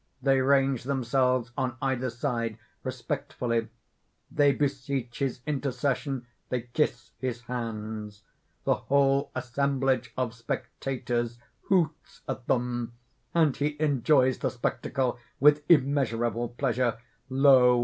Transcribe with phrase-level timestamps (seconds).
[0.19, 3.67] They range themselves on either side respectfully;
[4.31, 8.23] they beseech his intercession; they kiss his hands.
[8.63, 12.93] The whole assemblage of spectators hoots at them;
[13.35, 16.97] and he enjoys the spectacle with immeasurable pleasure.
[17.29, 17.79] Lo!